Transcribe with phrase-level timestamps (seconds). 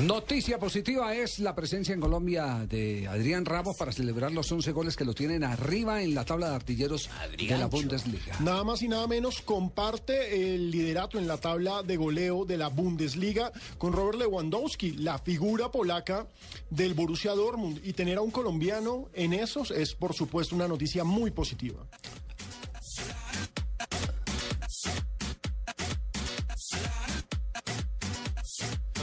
[0.00, 4.96] Noticia positiva es la presencia en Colombia de Adrián Ramos para celebrar los 11 goles
[4.96, 8.40] que lo tienen arriba en la tabla de artilleros de la Bundesliga.
[8.40, 12.68] Nada más y nada menos comparte el liderato en la tabla de goleo de la
[12.68, 16.26] Bundesliga con Robert Lewandowski, la figura polaca
[16.70, 17.80] del Borussia Dortmund.
[17.84, 21.86] Y tener a un colombiano en esos es, por supuesto, una noticia muy positiva.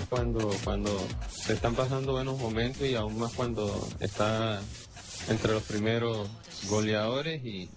[0.09, 0.89] Cuando, cuando
[1.31, 4.61] se están pasando buenos momentos y aún más cuando está
[5.29, 6.27] entre los primeros
[6.67, 7.69] goleadores y,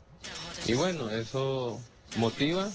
[0.67, 1.81] y bueno, eso
[2.17, 2.69] motiva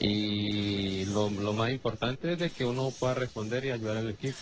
[0.00, 4.38] y lo, lo más importante es de que uno pueda responder y ayudar al equipo.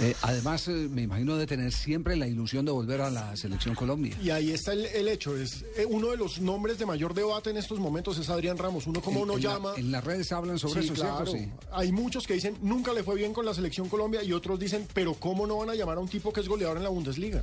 [0.00, 3.74] Eh, además, eh, me imagino de tener siempre la ilusión de volver a la selección
[3.74, 4.16] Colombia.
[4.22, 7.50] Y ahí está el, el hecho, es eh, uno de los nombres de mayor debate
[7.50, 8.86] en estos momentos es Adrián Ramos.
[8.86, 9.72] Uno como En- uno en la- llama.
[9.76, 11.26] en las redes hablan sobre Sí, eso, claro.
[11.26, 11.32] ¿cierto?
[11.44, 11.50] Sí.
[11.72, 14.86] Hay muchos que dicen nunca le fue bien con la selección Colombia y otros dicen,
[14.94, 17.42] pero ¿cómo no van a llamar a un tipo que es goleador en la Bundesliga?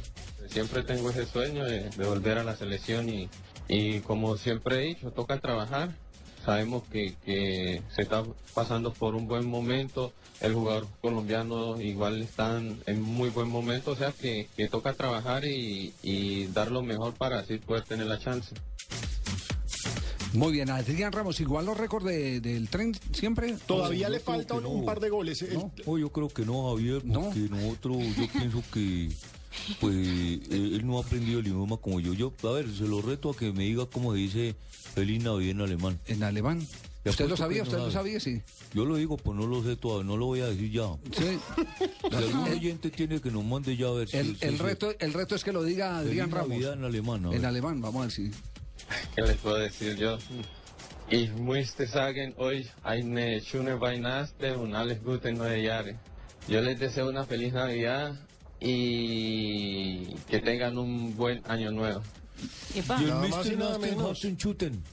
[0.49, 3.29] Siempre tengo ese sueño de, de volver a la selección y,
[3.67, 5.95] y como siempre he dicho, toca trabajar.
[6.45, 8.23] Sabemos que, que se está
[8.53, 13.95] pasando por un buen momento, el jugador colombiano igual están en muy buen momento, o
[13.95, 18.19] sea que, que toca trabajar y, y dar lo mejor para así poder tener la
[18.19, 18.55] chance.
[20.33, 23.55] Muy bien, Adrián Ramos, igual los récords de- del tren siempre.
[23.65, 25.43] Todavía yo le que un par de goles.
[25.85, 27.31] No, yo creo que no, Javier, ¿No?
[27.49, 29.09] nosotros, yo pienso que
[29.79, 32.13] pues eh, él no ha aprendido el idioma como yo.
[32.13, 34.55] Yo, a ver, se lo reto a que me diga cómo se dice
[34.95, 35.99] Feliz Navidad en alemán.
[36.07, 36.65] En alemán.
[37.03, 37.59] Te ¿Usted lo sabía?
[37.59, 38.19] no ¿Usted lo sabía?
[38.19, 38.41] Sí.
[38.73, 40.89] Yo lo digo, pues no lo sé todavía, no lo voy a decir ya.
[41.17, 41.39] Sí.
[42.09, 44.63] Si algún oyente tiene que nos mande ya a ver si- El, si- el si-
[44.63, 46.49] reto, el reto es que lo diga Feliz Adrián Ramos.
[46.49, 47.25] Navidad en alemán.
[47.25, 47.37] a ver.
[47.39, 48.31] En alemán, vamos a ver si.
[49.15, 50.17] ¿Qué les puedo decir yo?
[51.09, 55.97] Ich möchte sagen euch eine schöne Weihnachten und alles Gute neue Jahre.
[56.47, 58.13] Yo les deseo una feliz Navidad
[58.59, 62.01] y que tengan un buen año nuevo.
[62.73, 63.57] Y el Nada más y Mr.
[63.57, 64.09] nada Nasten menos.
[64.09, 64.83] Fasten Chuten.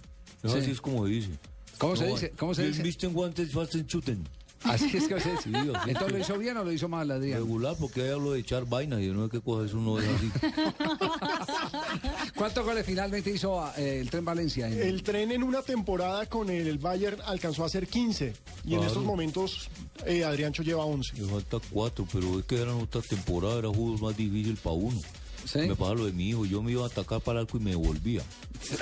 [0.44, 0.58] Sí.
[0.58, 1.30] Así es como dice.
[1.78, 2.30] ¿Cómo se dice?
[2.30, 3.06] ¿Cómo se el dice?
[3.08, 3.12] Mr.
[3.12, 4.24] Guantes Fasten Chuten.
[4.64, 5.42] Así es que se dice.
[5.44, 7.38] Sí, es Entonces que- lo hizo bien o lo hizo mal, Adrián.
[7.38, 9.98] Regular, porque ahí hablo de echar vaina y yo no sé qué cosa eso no
[10.00, 10.30] es así.
[12.36, 14.68] ¿Cuántos goles finalmente hizo eh, el Tren Valencia?
[14.68, 18.34] en- El tren en una temporada con el Bayern alcanzó a hacer 15
[18.64, 19.68] y en estos momentos
[20.04, 21.20] eh, Adriancho lleva 11.
[21.20, 25.00] Me falta cuatro, pero es que eran otras temporadas, era juego más difícil para uno.
[25.44, 25.60] ¿Sí?
[25.60, 27.60] Me pasa lo de mi hijo, yo me iba a atacar para el arco y
[27.60, 28.22] me devolvía.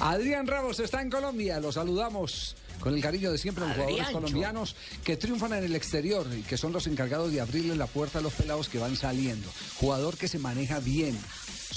[0.00, 4.08] Adrián Ramos está en Colombia, lo saludamos con el cariño de siempre a los jugadores
[4.10, 8.18] colombianos que triunfan en el exterior y que son los encargados de abrirle la puerta
[8.18, 9.48] a los pelados que van saliendo.
[9.76, 11.18] Jugador que se maneja bien.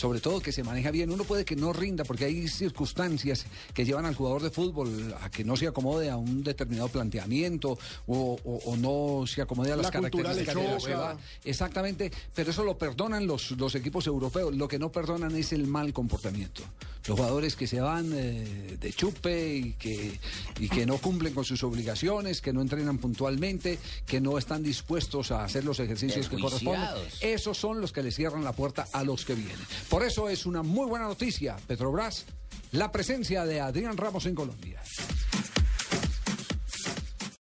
[0.02, 1.12] Sobre todo que se maneja bien.
[1.12, 5.30] Uno puede que no rinda porque hay circunstancias que llevan al jugador de fútbol a
[5.30, 9.76] que no se acomode a un determinado planteamiento o, o- o no se acomode a
[9.76, 11.18] las La características de la ciudad.
[11.44, 14.56] Exactamente, pero eso lo perdonan los, los equipos europeos.
[14.56, 16.64] Lo que no perdonan es el mal comportamiento.
[17.08, 20.20] Los jugadores que se van eh, de chupe y que,
[20.60, 25.32] y que no cumplen con sus obligaciones, que no entrenan puntualmente, que no están dispuestos
[25.32, 26.82] a hacer los ejercicios que corresponden.
[27.22, 29.58] Esos son los que le cierran la puerta a los que vienen.
[29.92, 32.26] Por eso es una muy buena noticia, Petrobras,
[32.72, 34.82] la presencia de Adrián Ramos en Colombia.